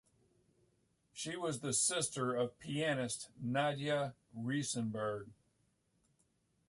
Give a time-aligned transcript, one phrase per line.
[1.13, 5.27] She was the sister of pianist Nadia Reisenberg.